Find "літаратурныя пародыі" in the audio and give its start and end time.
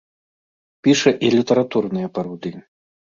1.35-2.57